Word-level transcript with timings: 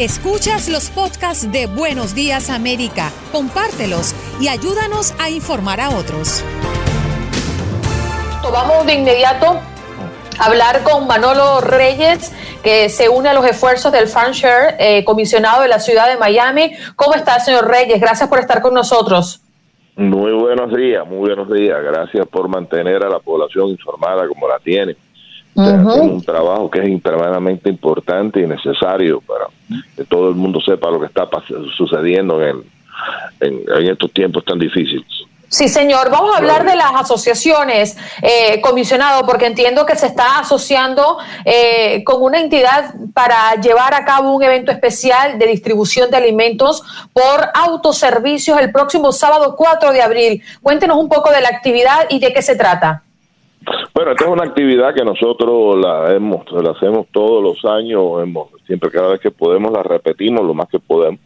Escuchas 0.00 0.68
los 0.68 0.90
podcasts 0.90 1.52
de 1.52 1.68
Buenos 1.68 2.16
Días 2.16 2.50
América, 2.50 3.12
compártelos 3.30 4.12
y 4.40 4.48
ayúdanos 4.48 5.14
a 5.20 5.30
informar 5.30 5.80
a 5.80 5.90
otros. 5.90 6.44
Vamos 8.42 8.86
de 8.86 8.94
inmediato 8.94 9.60
a 10.40 10.46
hablar 10.46 10.82
con 10.82 11.06
Manolo 11.06 11.60
Reyes, 11.60 12.32
que 12.64 12.88
se 12.88 13.08
une 13.08 13.28
a 13.28 13.34
los 13.34 13.46
esfuerzos 13.46 13.92
del 13.92 14.08
FarmShare, 14.08 14.74
eh, 14.80 15.04
comisionado 15.04 15.62
de 15.62 15.68
la 15.68 15.78
ciudad 15.78 16.08
de 16.08 16.16
Miami. 16.16 16.72
¿Cómo 16.96 17.14
está, 17.14 17.38
señor 17.38 17.68
Reyes? 17.68 18.00
Gracias 18.00 18.28
por 18.28 18.40
estar 18.40 18.60
con 18.60 18.74
nosotros. 18.74 19.42
Muy 19.94 20.32
buenos 20.32 20.74
días, 20.74 21.06
muy 21.06 21.28
buenos 21.28 21.48
días. 21.52 21.80
Gracias 21.80 22.26
por 22.26 22.48
mantener 22.48 23.04
a 23.04 23.08
la 23.08 23.20
población 23.20 23.68
informada 23.68 24.26
como 24.26 24.48
la 24.48 24.58
tiene. 24.58 24.96
Un 25.54 26.22
trabajo 26.22 26.70
que 26.70 26.80
es 26.80 26.88
extremadamente 26.88 27.68
importante 27.70 28.40
y 28.40 28.46
necesario 28.46 29.20
para 29.20 29.46
que 29.96 30.04
todo 30.04 30.28
el 30.28 30.34
mundo 30.34 30.60
sepa 30.60 30.90
lo 30.90 31.00
que 31.00 31.06
está 31.06 31.28
sucediendo 31.76 32.42
en, 32.42 32.64
en 33.40 33.86
estos 33.86 34.12
tiempos 34.12 34.44
tan 34.44 34.58
difíciles. 34.58 35.04
Sí, 35.54 35.68
señor. 35.68 36.10
Vamos 36.10 36.34
a 36.34 36.38
hablar 36.38 36.64
de 36.64 36.74
las 36.74 36.92
asociaciones, 36.96 37.96
eh, 38.22 38.60
comisionado, 38.60 39.24
porque 39.24 39.46
entiendo 39.46 39.86
que 39.86 39.94
se 39.94 40.06
está 40.08 40.40
asociando 40.40 41.18
eh, 41.44 42.02
con 42.02 42.24
una 42.24 42.40
entidad 42.40 42.92
para 43.14 43.54
llevar 43.60 43.94
a 43.94 44.04
cabo 44.04 44.34
un 44.34 44.42
evento 44.42 44.72
especial 44.72 45.38
de 45.38 45.46
distribución 45.46 46.10
de 46.10 46.16
alimentos 46.16 46.82
por 47.12 47.50
autoservicios 47.54 48.58
el 48.58 48.72
próximo 48.72 49.12
sábado 49.12 49.54
4 49.56 49.92
de 49.92 50.02
abril. 50.02 50.42
Cuéntenos 50.60 50.96
un 50.96 51.08
poco 51.08 51.30
de 51.30 51.40
la 51.40 51.50
actividad 51.50 52.06
y 52.10 52.18
de 52.18 52.32
qué 52.32 52.42
se 52.42 52.56
trata. 52.56 53.03
Bueno, 53.94 54.10
esta 54.10 54.24
es 54.24 54.30
una 54.30 54.44
actividad 54.44 54.94
que 54.94 55.04
nosotros 55.04 55.76
la, 55.78 56.14
hemos, 56.14 56.50
la 56.52 56.70
hacemos 56.72 57.06
todos 57.12 57.42
los 57.42 57.64
años, 57.64 58.22
hemos, 58.22 58.48
siempre 58.66 58.90
cada 58.90 59.12
vez 59.12 59.20
que 59.20 59.30
podemos 59.30 59.72
la 59.72 59.82
repetimos 59.82 60.44
lo 60.44 60.54
más 60.54 60.68
que 60.68 60.78
podemos, 60.78 61.20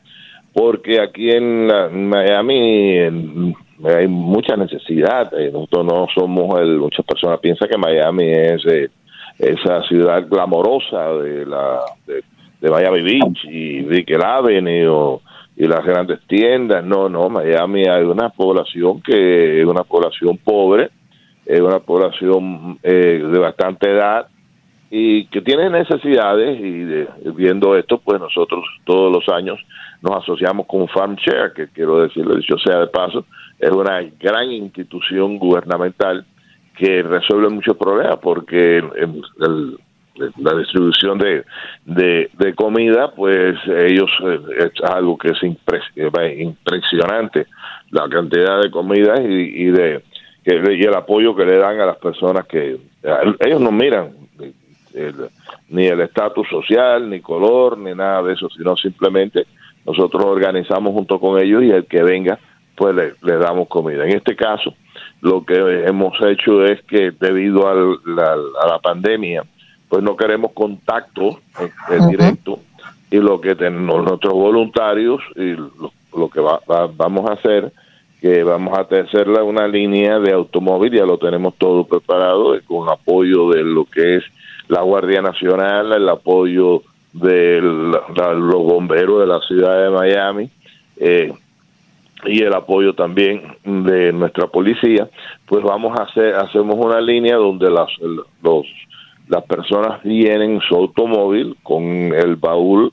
porque 0.52 1.00
aquí 1.00 1.30
en 1.30 1.66
Miami 2.08 2.98
hay 3.84 4.08
mucha 4.08 4.56
necesidad. 4.56 5.32
Eh, 5.38 5.50
nosotros 5.52 5.86
no 5.86 6.06
somos 6.14 6.60
el, 6.60 6.78
muchas 6.78 7.04
personas 7.04 7.40
piensan 7.40 7.68
que 7.68 7.78
Miami 7.78 8.30
es 8.30 8.64
eh, 8.66 8.88
esa 9.38 9.82
ciudad 9.84 10.26
glamorosa 10.28 11.12
de 11.14 11.46
la 11.46 11.80
de, 12.06 12.22
Miami 12.70 13.02
Beach 13.02 13.44
y 13.44 13.82
Brickell 13.82 14.24
Avenue 14.24 15.20
y 15.56 15.66
las 15.66 15.84
grandes 15.84 16.20
tiendas. 16.26 16.84
No, 16.84 17.08
no, 17.08 17.28
Miami 17.28 17.86
hay 17.86 18.02
una 18.02 18.30
población 18.30 19.00
que 19.00 19.60
es 19.60 19.66
una 19.66 19.84
población 19.84 20.38
pobre, 20.38 20.90
es 21.48 21.60
una 21.60 21.80
población 21.80 22.78
eh, 22.82 23.22
de 23.24 23.38
bastante 23.38 23.90
edad 23.90 24.28
y 24.90 25.26
que 25.26 25.40
tiene 25.40 25.70
necesidades 25.70 26.60
y 26.60 27.30
viendo 27.32 27.76
esto, 27.76 27.98
pues 27.98 28.20
nosotros 28.20 28.64
todos 28.84 29.10
los 29.10 29.26
años 29.34 29.58
nos 30.02 30.22
asociamos 30.22 30.66
con 30.66 30.86
Farm 30.88 31.16
Share, 31.16 31.52
que 31.54 31.68
quiero 31.68 32.02
decirlo 32.02 32.36
dicho 32.36 32.56
sea 32.58 32.80
de 32.80 32.86
paso, 32.88 33.24
es 33.58 33.70
una 33.70 34.02
gran 34.20 34.50
institución 34.50 35.38
gubernamental 35.38 36.24
que 36.76 37.02
resuelve 37.02 37.48
muchos 37.48 37.76
problemas 37.76 38.18
porque 38.22 38.82
la 40.36 40.54
distribución 40.54 41.18
de, 41.18 41.44
de, 41.84 42.54
comida, 42.54 43.12
pues 43.14 43.56
ellos 43.66 44.10
eh, 44.24 44.40
es 44.58 44.90
algo 44.90 45.16
que 45.16 45.28
es 45.28 45.42
impresionante, 45.42 47.46
la 47.90 48.08
cantidad 48.08 48.60
de 48.60 48.70
comida 48.70 49.14
y, 49.22 49.66
de 49.66 50.02
y 50.54 50.84
el 50.84 50.94
apoyo 50.94 51.34
que 51.34 51.44
le 51.44 51.58
dan 51.58 51.80
a 51.80 51.86
las 51.86 51.96
personas 51.98 52.46
que 52.46 52.78
ellos 53.40 53.60
no 53.60 53.70
miran 53.70 54.12
ni 55.68 55.86
el 55.86 56.00
estatus 56.00 56.48
social, 56.48 57.08
ni 57.08 57.20
color, 57.20 57.78
ni 57.78 57.94
nada 57.94 58.22
de 58.22 58.34
eso, 58.34 58.48
sino 58.50 58.76
simplemente 58.76 59.46
nosotros 59.86 60.24
organizamos 60.24 60.92
junto 60.92 61.20
con 61.20 61.40
ellos 61.40 61.62
y 61.62 61.70
el 61.70 61.86
que 61.86 62.02
venga 62.02 62.38
pues 62.74 62.94
le, 62.94 63.36
damos 63.38 63.68
comida. 63.68 64.04
En 64.04 64.16
este 64.16 64.36
caso, 64.36 64.74
lo 65.20 65.44
que 65.44 65.84
hemos 65.84 66.14
hecho 66.22 66.64
es 66.64 66.80
que 66.82 67.10
debido 67.10 67.68
a 67.68 67.74
la 67.74 68.78
pandemia, 68.80 69.44
pues 69.88 70.02
no 70.02 70.16
queremos 70.16 70.52
contacto 70.52 71.40
eh, 71.60 71.98
directo 72.08 72.60
y 73.10 73.16
lo 73.16 73.40
que 73.40 73.54
tenemos 73.54 74.04
nuestros 74.04 74.34
voluntarios 74.34 75.20
y 75.34 75.54
lo, 75.54 76.28
que 76.30 76.40
vamos 76.40 77.28
a 77.28 77.32
hacer 77.34 77.72
que 78.20 78.42
vamos 78.42 78.76
a 78.76 78.82
hacer 78.82 79.28
una 79.28 79.68
línea 79.68 80.18
de 80.18 80.32
automóvil, 80.32 80.92
ya 80.92 81.06
lo 81.06 81.18
tenemos 81.18 81.54
todo 81.54 81.84
preparado 81.84 82.58
con 82.66 82.88
apoyo 82.88 83.50
de 83.50 83.62
lo 83.62 83.84
que 83.84 84.16
es 84.16 84.24
la 84.68 84.82
Guardia 84.82 85.22
Nacional, 85.22 85.92
el 85.92 86.08
apoyo 86.08 86.82
de 87.12 87.60
los 87.60 88.62
bomberos 88.64 89.20
de 89.20 89.26
la 89.26 89.40
ciudad 89.40 89.82
de 89.84 89.90
Miami, 89.90 90.50
eh, 90.96 91.32
y 92.26 92.42
el 92.42 92.52
apoyo 92.52 92.94
también 92.94 93.42
de 93.64 94.12
nuestra 94.12 94.48
policía, 94.48 95.08
pues 95.46 95.62
vamos 95.62 95.98
a 95.98 96.02
hacer, 96.02 96.34
hacemos 96.34 96.74
una 96.76 97.00
línea 97.00 97.36
donde 97.36 97.70
las, 97.70 97.88
los, 98.42 98.66
las 99.28 99.44
personas 99.44 100.02
vienen 100.02 100.60
su 100.68 100.74
automóvil 100.74 101.56
con 101.62 101.84
el 101.84 102.34
baúl 102.34 102.92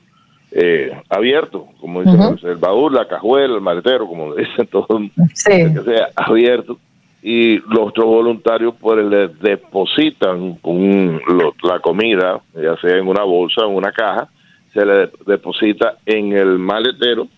eh, 0.58 0.90
abierto, 1.10 1.68
como 1.82 2.02
dicen, 2.02 2.38
el 2.42 2.56
baúl, 2.56 2.94
la 2.94 3.06
cajuela, 3.06 3.56
el 3.56 3.60
maletero, 3.60 4.06
como 4.06 4.34
dicen 4.34 4.66
todos, 4.70 4.88
que 5.44 5.82
sea 5.84 6.08
abierto, 6.16 6.78
y 7.22 7.58
los 7.58 7.88
otros 7.88 8.06
voluntarios 8.06 8.74
pues 8.80 9.04
les 9.04 9.38
depositan 9.38 10.54
con 10.54 11.20
la 11.62 11.80
comida, 11.80 12.40
ya 12.54 12.74
sea 12.78 12.96
en 12.96 13.06
una 13.06 13.22
bolsa, 13.24 13.66
en 13.66 13.74
una 13.74 13.92
caja, 13.92 14.28
se 14.72 14.86
le 14.86 15.10
deposita 15.26 15.98
en 16.06 16.32
el 16.32 16.58
maletero 16.58 17.28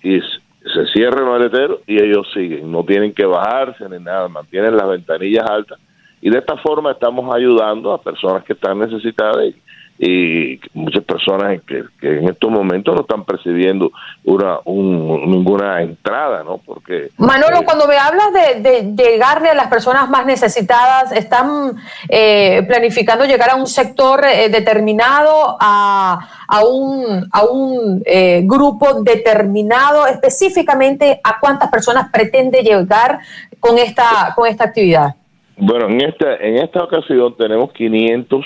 y 0.00 0.20
se 0.20 0.86
cierra 0.92 1.18
el 1.18 1.26
maletero 1.26 1.80
y 1.88 2.00
ellos 2.00 2.28
siguen, 2.32 2.70
no 2.70 2.84
tienen 2.84 3.12
que 3.12 3.24
bajarse 3.24 3.88
ni 3.88 3.98
nada, 3.98 4.28
mantienen 4.28 4.76
las 4.76 4.88
ventanillas 4.88 5.50
altas. 5.50 5.80
Y 6.20 6.30
de 6.30 6.38
esta 6.38 6.56
forma 6.58 6.92
estamos 6.92 7.34
ayudando 7.34 7.92
a 7.92 8.00
personas 8.00 8.44
que 8.44 8.52
están 8.52 8.78
necesitadas 8.78 9.52
y, 9.98 10.60
muchas 10.74 11.04
personas 11.04 11.60
que, 11.66 11.84
en 12.02 12.28
estos 12.28 12.50
momentos 12.50 12.94
no 12.94 13.02
están 13.02 13.24
percibiendo 13.24 13.92
una 14.24 14.58
ninguna 14.64 15.82
entrada, 15.82 16.42
¿no? 16.42 16.58
Porque 16.58 17.10
Manolo, 17.18 17.58
eh, 17.58 17.64
cuando 17.64 17.86
me 17.86 17.96
hablas 17.96 18.32
de, 18.32 18.94
llegarle 18.96 19.50
a 19.50 19.54
las 19.54 19.68
personas 19.68 20.08
más 20.10 20.26
necesitadas, 20.26 21.12
están 21.12 21.76
eh, 22.08 22.62
planificando 22.66 23.24
llegar 23.24 23.50
a 23.50 23.56
un 23.56 23.66
sector 23.66 24.24
eh, 24.24 24.48
determinado, 24.48 25.56
a, 25.60 26.18
a 26.48 26.64
un 26.64 27.28
a 27.32 27.44
un 27.44 28.02
grupo 28.46 29.02
determinado, 29.02 30.06
específicamente 30.06 31.20
a 31.22 31.38
cuántas 31.40 31.70
personas 31.70 32.10
pretende 32.12 32.62
llegar 32.62 33.18
con 33.60 33.78
esta 33.78 34.32
con 34.34 34.48
esta 34.48 34.64
actividad. 34.64 35.14
Bueno, 35.56 35.88
en 35.88 36.00
esta, 36.00 36.34
en 36.36 36.56
esta 36.56 36.82
ocasión 36.82 37.36
tenemos 37.36 37.72
500, 37.72 38.44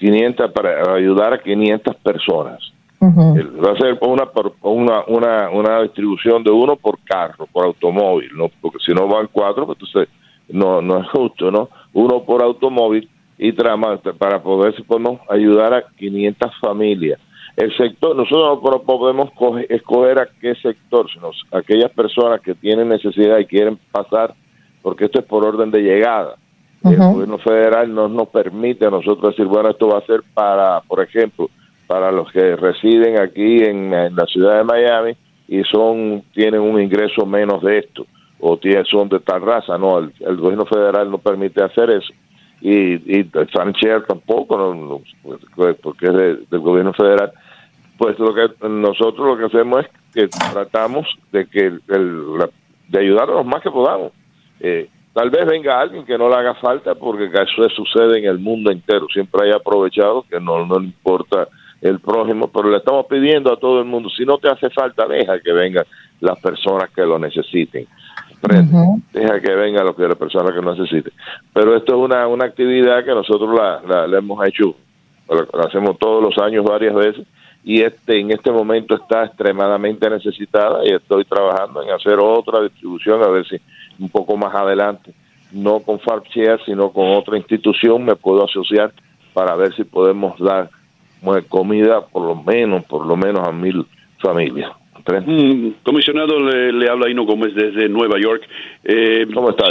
500 0.00 0.50
para 0.52 0.94
ayudar 0.94 1.34
a 1.34 1.38
500 1.38 1.94
personas. 1.96 2.58
Va 3.02 3.72
a 3.72 3.76
ser 3.76 3.98
una, 4.02 4.24
una, 4.62 5.04
una, 5.06 5.50
una 5.50 5.82
distribución 5.82 6.42
de 6.42 6.50
uno 6.50 6.76
por 6.76 6.98
carro, 7.04 7.46
por 7.46 7.64
automóvil, 7.64 8.30
¿no? 8.34 8.50
porque 8.60 8.78
si 8.84 8.92
no 8.92 9.06
van 9.06 9.28
cuatro, 9.32 9.64
pues 9.66 9.78
entonces 9.80 10.08
no, 10.48 10.82
no 10.82 10.98
es 10.98 11.08
justo, 11.08 11.50
¿no? 11.50 11.70
Uno 11.94 12.24
por 12.24 12.42
automóvil 12.42 13.08
y 13.38 13.52
trama 13.52 13.98
para 14.18 14.42
poder 14.42 14.74
podemos 14.84 15.20
ayudar 15.30 15.72
a 15.72 15.84
500 15.96 16.50
familias. 16.60 17.20
El 17.56 17.74
sector, 17.76 18.14
nosotros 18.16 18.58
no 18.62 18.82
podemos 18.82 19.30
escoger 19.68 20.18
a 20.18 20.28
qué 20.40 20.54
sector, 20.56 21.10
sino 21.10 21.30
aquellas 21.52 21.90
personas 21.92 22.40
que 22.40 22.54
tienen 22.54 22.88
necesidad 22.88 23.38
y 23.38 23.46
quieren 23.46 23.78
pasar 23.90 24.34
porque 24.82 25.06
esto 25.06 25.20
es 25.20 25.26
por 25.26 25.44
orden 25.44 25.70
de 25.70 25.82
llegada. 25.82 26.36
El 26.82 26.96
gobierno 26.96 27.38
federal 27.38 27.94
no 27.94 28.08
nos 28.08 28.28
permite 28.28 28.86
a 28.86 28.90
nosotros 28.90 29.36
decir, 29.36 29.46
bueno, 29.46 29.70
esto 29.70 29.88
va 29.88 29.98
a 29.98 30.06
ser 30.06 30.22
para, 30.32 30.80
por 30.80 31.02
ejemplo, 31.02 31.50
para 31.86 32.10
los 32.10 32.30
que 32.32 32.56
residen 32.56 33.20
aquí 33.20 33.62
en, 33.62 33.90
la 33.90 34.24
ciudad 34.26 34.58
de 34.58 34.64
Miami 34.64 35.16
y 35.48 35.62
son 35.64 36.22
tienen 36.32 36.60
un 36.60 36.80
ingreso 36.80 37.26
menos 37.26 37.62
de 37.62 37.78
esto 37.78 38.06
o 38.38 38.56
tienen, 38.56 38.86
son 38.86 39.08
de 39.08 39.20
tal 39.20 39.42
raza. 39.42 39.76
No, 39.76 39.98
el, 39.98 40.36
gobierno 40.36 40.64
federal 40.64 41.10
no 41.10 41.18
permite 41.18 41.62
hacer 41.62 41.90
eso. 41.90 42.12
Y, 42.62 43.18
y 43.18 43.30
Sanchez 43.52 44.06
tampoco, 44.06 44.56
no, 44.56 45.02
pues, 45.54 45.76
porque 45.82 46.06
es 46.06 46.50
del 46.50 46.60
gobierno 46.60 46.94
federal. 46.94 47.32
Pues 47.98 48.18
lo 48.18 48.34
que 48.34 48.68
nosotros 48.68 49.26
lo 49.26 49.36
que 49.36 49.44
hacemos 49.44 49.84
es 49.84 49.90
que 50.14 50.28
tratamos 50.52 51.06
de 51.32 51.46
que 51.46 51.66
el, 51.66 51.82
de 52.88 52.98
ayudar 52.98 53.28
a 53.28 53.34
los 53.34 53.46
más 53.46 53.62
que 53.62 53.70
podamos 53.70 54.12
eh, 54.60 54.88
tal 55.12 55.30
vez 55.30 55.46
venga 55.46 55.80
alguien 55.80 56.04
que 56.04 56.16
no 56.16 56.28
le 56.28 56.36
haga 56.36 56.54
falta 56.54 56.94
porque 56.94 57.24
eso 57.24 57.68
sucede 57.70 58.18
en 58.18 58.26
el 58.26 58.38
mundo 58.38 58.70
entero. 58.70 59.06
Siempre 59.12 59.46
hay 59.46 59.52
aprovechado 59.52 60.24
que 60.28 60.40
no, 60.40 60.64
no 60.66 60.78
le 60.78 60.86
importa 60.86 61.48
el 61.80 61.98
prójimo, 61.98 62.48
pero 62.48 62.70
le 62.70 62.76
estamos 62.76 63.06
pidiendo 63.06 63.52
a 63.52 63.58
todo 63.58 63.78
el 63.78 63.86
mundo, 63.86 64.10
si 64.10 64.24
no 64.24 64.38
te 64.38 64.48
hace 64.48 64.68
falta, 64.70 65.06
deja 65.06 65.40
que 65.40 65.52
vengan 65.52 65.84
las 66.20 66.38
personas 66.40 66.90
que 66.90 67.02
lo 67.02 67.18
necesiten. 67.18 67.86
Deja 69.12 69.40
que 69.40 69.54
vengan 69.54 69.84
los 69.84 69.96
que, 69.96 70.08
las 70.08 70.16
personas 70.16 70.52
que 70.52 70.62
lo 70.62 70.74
necesiten. 70.74 71.12
Pero 71.52 71.76
esto 71.76 71.92
es 71.92 71.98
una, 71.98 72.26
una 72.26 72.46
actividad 72.46 73.04
que 73.04 73.12
nosotros 73.12 73.54
la, 73.54 74.06
la, 74.06 74.18
hemos 74.18 74.46
hecho, 74.46 74.74
la, 75.28 75.64
hacemos 75.64 75.98
todos 75.98 76.22
los 76.22 76.38
años 76.38 76.64
varias 76.64 76.94
veces 76.94 77.26
y 77.62 77.82
este 77.82 78.18
en 78.18 78.30
este 78.30 78.50
momento 78.50 78.94
está 78.94 79.24
extremadamente 79.24 80.08
necesitada 80.08 80.80
y 80.84 80.94
estoy 80.94 81.24
trabajando 81.26 81.82
en 81.82 81.90
hacer 81.90 82.18
otra 82.18 82.62
distribución 82.62 83.22
a 83.22 83.28
ver 83.28 83.46
si 83.46 83.60
un 84.00 84.08
poco 84.08 84.36
más 84.36 84.54
adelante 84.54 85.12
no 85.52 85.80
con 85.80 86.00
FarmShare 86.00 86.64
sino 86.64 86.90
con 86.90 87.10
otra 87.10 87.36
institución 87.36 88.04
me 88.04 88.16
puedo 88.16 88.44
asociar 88.44 88.92
para 89.32 89.54
ver 89.56 89.74
si 89.74 89.84
podemos 89.84 90.38
dar 90.38 90.70
comida 91.48 92.06
por 92.06 92.26
lo 92.26 92.34
menos 92.34 92.84
por 92.84 93.06
lo 93.06 93.16
menos 93.16 93.46
a 93.46 93.52
mil 93.52 93.84
familias. 94.18 94.70
Mm, 95.26 95.70
comisionado 95.82 96.38
le, 96.38 96.88
habla 96.88 97.08
Ino 97.08 97.24
Gómez 97.24 97.54
desde 97.54 97.88
Nueva 97.88 98.18
York. 98.20 98.42
Eh, 98.84 99.26
¿cómo 99.32 99.50
está? 99.50 99.64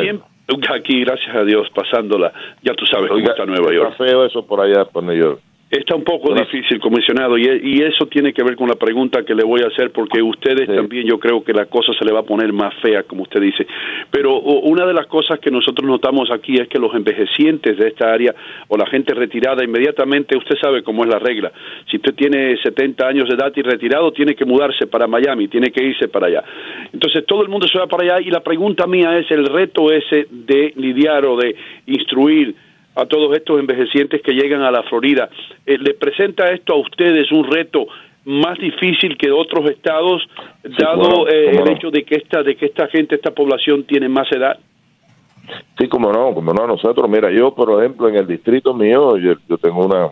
aquí 0.74 1.02
gracias 1.02 1.36
a 1.36 1.44
Dios 1.44 1.68
pasándola. 1.74 2.34
Ya 2.64 2.74
tú 2.74 2.86
sabes 2.88 3.10
cómo 3.10 3.20
está 3.20 3.46
Nueva 3.46 3.72
York. 3.72 3.92
está 3.92 4.04
feo 4.06 4.26
eso 4.26 4.46
por 4.46 4.60
allá 4.60 4.86
por 4.86 5.04
Nueva 5.04 5.22
York 5.22 5.42
Está 5.70 5.96
un 5.96 6.04
poco 6.04 6.34
difícil, 6.34 6.80
comisionado, 6.80 7.38
y, 7.38 7.46
eso 7.84 8.08
tiene 8.08 8.34
que 8.34 8.44
ver 8.44 8.56
con 8.56 8.68
la 8.68 8.74
pregunta 8.74 9.24
que 9.24 9.36
le 9.36 9.44
voy 9.44 9.62
a 9.62 9.68
hacer, 9.68 9.92
porque 9.92 10.20
ustedes 10.20 10.66
también 10.66 11.06
yo 11.06 11.20
creo 11.20 11.44
que 11.44 11.54
la 11.54 11.68
cosa 11.68 11.94
se 11.94 12.04
le 12.04 12.12
va 12.12 12.22
a 12.22 12.24
poner 12.24 12.52
más 12.52 12.74
fea, 12.82 13.04
como 13.04 13.22
usted 13.22 13.40
dice. 13.40 13.68
Pero 14.10 14.40
una 14.40 14.88
de 14.88 14.96
las 14.96 15.06
cosas 15.06 15.40
que 15.40 15.52
nosotros 15.52 15.88
notamos 15.88 16.32
aquí 16.32 16.56
es 16.56 16.68
que 16.70 16.80
los 16.80 16.92
envejecientes 16.96 17.78
de 17.78 17.88
esta 17.88 18.12
área 18.12 18.34
o 18.68 18.78
la 18.78 18.88
gente 18.88 19.14
retirada, 19.14 19.64
inmediatamente 19.64 20.36
usted 20.36 20.56
sabe 20.60 20.82
cómo 20.82 21.04
es 21.04 21.10
la 21.12 21.20
regla. 21.20 21.52
Si 21.90 21.98
usted 21.98 22.16
tiene 22.16 22.58
70 22.58 23.08
años 23.08 23.30
de 23.30 23.36
edad 23.36 23.54
y 23.56 23.62
retirado, 23.62 24.12
tiene 24.12 24.34
que 24.34 24.46
mudarse 24.46 24.88
para 24.88 25.06
Miami, 25.06 25.50
tiene 25.50 25.72
que 25.72 25.84
irse 25.84 26.08
para 26.08 26.28
allá. 26.28 26.44
Entonces 26.92 27.24
todo 27.28 27.44
el 27.44 27.50
mundo 27.50 27.68
se 27.68 27.78
va 27.78 27.86
para 27.86 28.16
allá 28.16 28.26
y 28.26 28.32
la 28.32 28.42
pregunta 28.42 28.88
mía 28.88 29.20
es 29.20 29.30
el 29.30 29.46
reto 29.46 29.92
ese 29.92 30.26
de 30.32 30.74
lidiar 30.78 31.28
o 31.28 31.38
de 31.38 31.56
instruir 31.86 32.56
a 33.00 33.06
todos 33.06 33.36
estos 33.36 33.60
envejecientes 33.60 34.22
que 34.22 34.34
llegan 34.34 34.62
a 34.62 34.72
la 34.72 34.84
Florida. 34.84 35.30
Eh, 35.66 35.78
¿Le 35.78 35.94
presenta 35.94 36.50
esto 36.52 36.74
a 36.74 36.78
ustedes 36.78 37.32
un 37.32 37.46
reto 37.46 37.88
más 38.26 38.58
difícil 38.60 39.18
que 39.18 39.32
otros 39.32 39.70
estados, 39.70 40.22
dado 40.64 41.28
eh, 41.28 41.52
el 41.52 41.70
hecho 41.70 41.90
de 41.90 42.04
que 42.04 42.16
esta 42.16 42.44
de 42.44 42.56
que 42.56 42.68
esta 42.68 42.88
gente, 42.88 43.16
esta 43.16 43.32
población 43.32 43.84
tiene 43.86 44.10
más 44.10 44.32
edad? 44.32 44.58
Sí, 45.80 45.88
como 45.88 46.12
no, 46.12 46.34
como 46.34 46.54
no, 46.54 46.68
nosotros, 46.68 47.10
mira, 47.10 47.32
yo 47.32 47.56
por 47.56 47.80
ejemplo 47.80 48.08
en 48.08 48.18
el 48.18 48.28
distrito 48.28 48.74
mío, 48.74 49.18
yo, 49.18 49.36
tengo 49.58 49.86
una, 49.86 50.10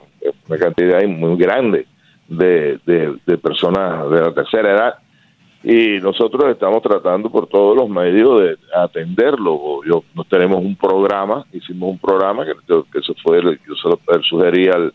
una 0.49 0.57
cantidad 0.57 1.03
muy 1.03 1.37
grande 1.37 1.85
de, 2.27 2.79
de 2.85 3.37
personas 3.37 4.09
de 4.09 4.21
la 4.21 4.33
tercera 4.33 4.71
edad 4.71 4.93
y 5.63 5.99
nosotros 5.99 6.51
estamos 6.51 6.81
tratando 6.81 7.29
por 7.29 7.47
todos 7.47 7.75
los 7.75 7.89
medios 7.89 8.41
de 8.41 8.57
atenderlo. 8.75 9.83
Yo, 9.85 10.03
nos 10.13 10.27
tenemos 10.27 10.63
un 10.63 10.75
programa, 10.75 11.45
hicimos 11.51 11.91
un 11.91 11.99
programa 11.99 12.45
que, 12.45 12.53
que 12.91 12.99
eso 12.99 13.13
fue, 13.23 13.41
yo 13.41 13.75
se 13.75 13.89
lo 13.89 13.99
sugerí 14.23 14.67
al, 14.67 14.93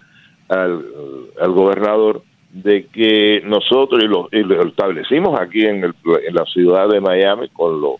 al, 0.48 1.52
gobernador 1.52 2.22
de 2.52 2.86
que 2.86 3.42
nosotros 3.44 4.02
y 4.02 4.06
lo, 4.06 4.28
establecimos 4.30 5.40
aquí 5.40 5.64
en, 5.64 5.84
el, 5.84 5.94
en 6.26 6.34
la 6.34 6.44
ciudad 6.44 6.88
de 6.88 7.00
Miami 7.00 7.48
con 7.48 7.80
lo 7.80 7.96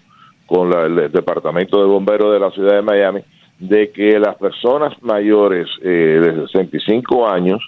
con 0.47 0.71
el 0.71 1.11
departamento 1.11 1.81
de 1.81 1.87
bomberos 1.87 2.31
de 2.31 2.39
la 2.39 2.51
ciudad 2.51 2.75
de 2.75 2.83
Miami 2.83 3.21
de 3.59 3.91
que 3.91 4.19
las 4.19 4.37
personas 4.37 4.93
mayores 5.03 5.67
eh, 5.83 5.89
de 5.89 6.47
65 6.47 7.27
años 7.27 7.63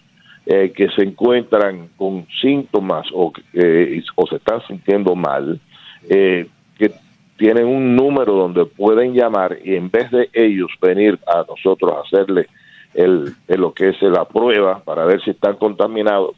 eh, 0.46 0.72
que 0.76 0.88
se 0.90 1.02
encuentran 1.02 1.88
con 1.96 2.26
síntomas 2.40 3.06
o, 3.14 3.32
eh, 3.54 4.02
o 4.14 4.26
se 4.26 4.36
están 4.36 4.60
sintiendo 4.66 5.14
mal, 5.14 5.58
eh, 6.08 6.46
que 6.78 6.92
tienen 7.38 7.66
un 7.66 7.96
número 7.96 8.34
donde 8.34 8.66
pueden 8.66 9.14
llamar 9.14 9.58
y 9.64 9.74
en 9.74 9.90
vez 9.90 10.10
de 10.10 10.28
ellos 10.32 10.70
venir 10.80 11.18
a 11.26 11.44
nosotros 11.48 11.92
a 11.92 12.00
hacerle 12.00 12.46
el, 12.92 13.34
lo 13.48 13.72
que 13.72 13.88
es 13.88 14.02
la 14.02 14.24
prueba 14.26 14.80
para 14.84 15.04
ver 15.04 15.22
si 15.22 15.30
están 15.30 15.56
contaminados, 15.56 16.36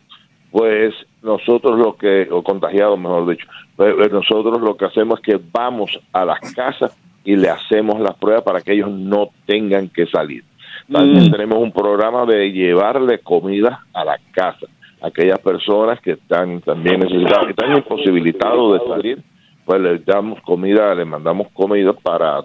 pues 0.50 0.94
nosotros 1.22 1.78
lo 1.78 1.96
que, 1.96 2.28
o 2.30 2.42
contagiados 2.42 2.98
mejor 2.98 3.28
dicho, 3.28 3.46
pues, 3.74 3.94
pues 3.94 4.12
nosotros 4.12 4.60
lo 4.60 4.76
que 4.76 4.86
hacemos 4.86 5.18
es 5.18 5.24
que 5.24 5.40
vamos 5.52 5.98
a 6.12 6.24
las 6.24 6.40
casas 6.54 6.96
y 7.24 7.36
le 7.36 7.48
hacemos 7.48 8.00
las 8.00 8.14
pruebas 8.14 8.44
para 8.44 8.60
que 8.60 8.72
ellos 8.72 8.90
no 8.90 9.30
tengan 9.46 9.88
que 9.88 10.06
salir. 10.06 10.44
También 10.90 11.28
mm. 11.28 11.30
tenemos 11.30 11.58
un 11.58 11.72
programa 11.72 12.24
de 12.26 12.52
llevarle 12.52 13.18
comida 13.18 13.84
a 13.92 14.04
la 14.04 14.18
casa. 14.32 14.66
Aquellas 15.02 15.38
personas 15.40 16.00
que 16.00 16.12
están 16.12 16.60
también 16.60 17.00
necesitadas, 17.00 17.44
que 17.46 17.50
están 17.50 17.76
imposibilitados 17.76 18.80
de 18.80 18.88
salir, 18.88 19.22
pues 19.64 19.80
les 19.80 20.04
damos 20.04 20.40
comida, 20.42 20.94
les 20.94 21.06
mandamos 21.06 21.48
comida 21.52 21.92
para, 21.92 22.42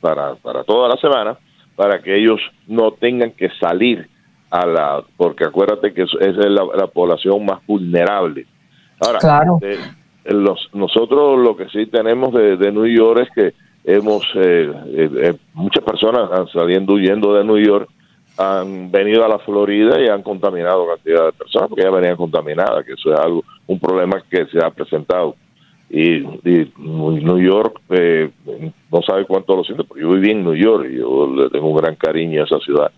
para, 0.00 0.34
para 0.36 0.64
toda 0.64 0.88
la 0.88 0.96
semana, 0.96 1.36
para 1.76 2.00
que 2.00 2.14
ellos 2.16 2.40
no 2.66 2.92
tengan 2.92 3.32
que 3.32 3.50
salir 3.60 4.08
a 4.50 4.66
la, 4.66 5.02
porque 5.16 5.44
acuérdate 5.44 5.92
que 5.92 6.02
esa 6.02 6.18
es 6.20 6.50
la, 6.50 6.86
población 6.86 7.44
más 7.44 7.64
vulnerable. 7.66 8.46
Ahora, 9.00 9.18
claro. 9.18 9.58
los, 10.24 10.68
nosotros 10.72 11.38
lo 11.38 11.56
que 11.56 11.68
sí 11.68 11.86
tenemos 11.86 12.32
de, 12.32 12.56
de 12.56 12.72
New 12.72 12.86
York 12.86 13.22
es 13.22 13.30
que 13.34 13.69
hemos 13.84 14.24
eh, 14.34 14.72
eh, 14.86 15.10
eh, 15.22 15.34
muchas 15.54 15.82
personas 15.84 16.30
han 16.32 16.48
saliendo 16.48 16.94
huyendo 16.94 17.34
de 17.34 17.44
New 17.44 17.58
York 17.58 17.88
han 18.36 18.90
venido 18.90 19.24
a 19.24 19.28
la 19.28 19.38
Florida 19.38 20.00
y 20.00 20.08
han 20.08 20.22
contaminado 20.22 20.86
cantidad 20.86 21.26
de 21.26 21.32
personas 21.32 21.68
porque 21.68 21.84
ya 21.84 21.90
venían 21.90 22.16
contaminadas 22.16 22.84
que 22.86 22.92
eso 22.92 23.12
es 23.12 23.18
algo 23.18 23.44
un 23.66 23.78
problema 23.78 24.22
que 24.30 24.46
se 24.46 24.64
ha 24.64 24.70
presentado. 24.70 25.36
Y, 25.90 26.20
New 26.78 27.38
York 27.38 27.80
no 27.88 29.02
sabe 29.02 29.26
cuánto 29.26 29.56
lo 29.56 29.64
siento 29.64 29.84
pero 29.84 30.00
yo 30.00 30.14
viví 30.14 30.30
en 30.30 30.44
New 30.44 30.54
York 30.54 30.86
y 30.88 30.98
yo 30.98 31.28
le 31.34 31.50
tengo 31.50 31.68
un 31.68 31.76
gran 31.76 31.96
cariño 31.96 32.40
a 32.40 32.44
esa 32.44 32.58
ciudad. 32.60 32.92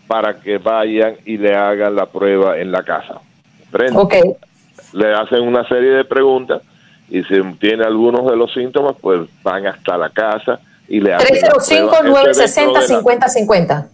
para 0.07 0.41
que 0.41 0.57
vayan 0.57 1.17
y 1.25 1.37
le 1.37 1.55
hagan 1.55 1.95
la 1.95 2.07
prueba 2.07 2.59
en 2.59 2.71
la 2.71 2.83
casa. 2.83 3.21
Ok. 3.93 4.15
Le 4.93 5.13
hacen 5.13 5.43
una 5.43 5.65
serie 5.67 5.91
de 5.91 6.03
preguntas 6.03 6.63
y 7.11 7.23
si 7.23 7.39
tiene 7.59 7.83
algunos 7.83 8.25
de 8.25 8.37
los 8.37 8.53
síntomas, 8.53 8.95
pues 8.99 9.29
van 9.43 9.67
hasta 9.67 9.95
la 9.97 10.09
casa 10.09 10.59
y 10.87 10.99
le 11.01 11.13
hacen 11.13 11.35
305-960-5050. 11.35 13.87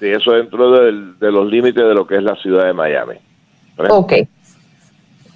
Sí, 0.00 0.08
eso 0.08 0.32
dentro 0.32 0.72
de 0.72 1.30
los 1.30 1.46
límites 1.46 1.84
de 1.84 1.94
lo 1.94 2.04
que 2.04 2.16
es 2.16 2.22
la 2.22 2.34
ciudad 2.36 2.66
de 2.66 2.72
Miami. 2.72 3.14
Ok. 3.88 4.12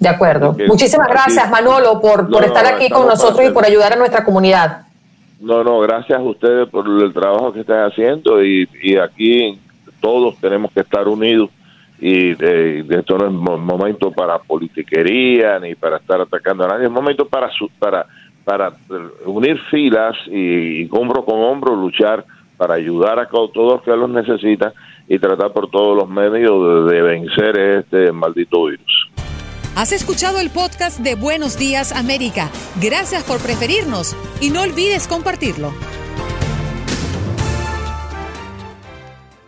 De 0.01 0.09
acuerdo. 0.09 0.57
Muchísimas 0.67 1.07
gracias, 1.09 1.49
Manolo, 1.49 2.01
por, 2.01 2.29
por 2.29 2.45
estar 2.45 2.67
aquí 2.67 2.91
con 2.91 3.07
nosotros 3.07 3.49
y 3.49 3.53
por 3.53 3.65
ayudar 3.65 3.93
a 3.93 3.97
nuestra 3.97 4.25
comunidad. 4.25 4.89
No, 5.41 5.63
no, 5.63 5.79
gracias 5.79 6.19
a 6.19 6.23
ustedes 6.23 6.69
por 6.69 6.89
el 6.89 7.13
trabajo 7.13 7.53
que 7.53 7.61
están 7.61 7.89
haciendo 7.89 8.45
y, 8.45 8.69
y 8.83 8.97
aquí 8.97 9.61
todos 10.01 10.37
tenemos 10.41 10.73
que 10.73 10.81
estar 10.81 11.07
unidos 11.07 11.51
y 12.01 12.35
de, 12.35 12.87
esto 12.89 13.19
no 13.19 13.27
es 13.27 13.33
momento 13.33 14.13
para 14.13 14.39
politiquería 14.39 15.59
ni 15.59 15.75
para 15.75 15.97
estar 15.97 16.21
atacando 16.21 16.65
a 16.65 16.69
nadie, 16.69 16.85
es 16.85 16.91
momento 16.91 17.27
para 17.27 17.51
para 17.79 18.07
para 18.45 18.73
unir 19.27 19.61
filas 19.71 20.17
y, 20.27 20.89
hombro 20.91 21.23
con 21.23 21.39
hombro 21.39 21.77
luchar 21.77 22.25
para 22.57 22.75
ayudar 22.75 23.19
a 23.19 23.29
todos 23.29 23.75
los 23.75 23.83
que 23.83 23.91
los 23.91 24.09
necesitan 24.09 24.73
y 25.07 25.19
tratar 25.19 25.53
por 25.53 25.71
todos 25.71 25.95
los 25.95 26.09
medios 26.09 26.91
de 26.91 27.03
vencer 27.03 27.59
este 27.59 28.11
maldito 28.11 28.65
virus. 28.65 29.11
Has 29.77 29.93
escuchado 29.93 30.41
el 30.41 30.51
podcast 30.51 30.99
de 30.99 31.15
Buenos 31.15 31.59
Días 31.59 31.93
América. 31.93 32.51
Gracias 32.81 33.23
por 33.23 33.39
preferirnos 33.39 34.17
y 34.41 34.51
no 34.51 34.63
olvides 34.63 35.07
compartirlo. 35.07 35.73